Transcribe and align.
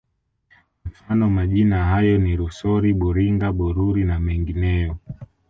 Mfano 0.85 1.29
majina 1.29 1.85
hayo 1.85 2.17
ni 2.17 2.35
Rusori 2.35 2.93
Buringa 2.93 3.51
Bururi 3.51 4.03
na 4.05 4.19
mengineyo 4.19 4.97